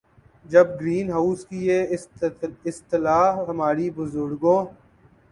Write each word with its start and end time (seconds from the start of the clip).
جب 0.49 0.67
green 0.79 1.09
house 1.11 1.43
کی 1.49 1.57
یہ 1.67 1.93
اصطلاح 2.69 3.43
ہمارے 3.49 3.89
بزرگوں 3.95 4.59